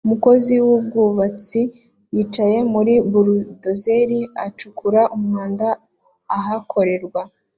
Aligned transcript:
Umukozi 0.05 0.53
wubwubatsi 0.65 1.61
yicaye 2.15 2.57
muri 2.73 2.93
buldozer 3.11 4.09
acukura 4.45 5.01
umwanda 5.17 5.67
ahakorerwa 6.37 7.21